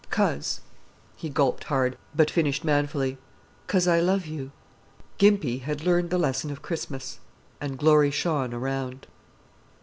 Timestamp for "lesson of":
6.17-6.63